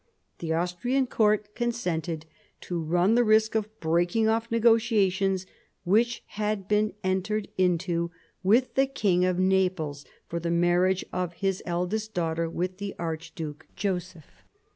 The 0.39 0.51
Austrian 0.51 1.05
court 1.05 1.53
consented 1.53 2.25
to 2.61 2.81
run 2.81 3.13
the 3.13 3.23
risk 3.23 3.53
of 3.53 3.69
breaking 3.79 4.27
off 4.27 4.49
negotiations 4.49 5.45
which 5.83 6.23
had 6.29 6.67
been 6.67 6.93
entered 7.03 7.49
into 7.55 8.09
with 8.41 8.73
the 8.73 8.87
King 8.87 9.25
of 9.25 9.37
Naples, 9.37 10.03
for 10.27 10.39
the 10.39 10.49
marriage 10.49 11.05
of 11.13 11.33
his 11.33 11.61
eldest 11.67 12.15
daughter 12.15 12.49
with 12.49 12.79
the 12.79 12.95
Archduke 12.97 13.67
Joseph. 13.75 14.31